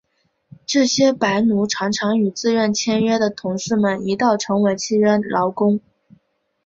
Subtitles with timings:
[0.65, 5.79] 这些白奴常常与自愿签约的同事们一道成为契约劳工。